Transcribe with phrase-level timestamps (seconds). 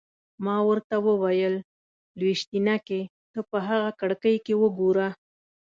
[0.45, 1.55] ما ورته وویل:
[2.19, 3.01] لویشتينکې!
[3.31, 5.07] ته په هغه کړکۍ کې وګوره.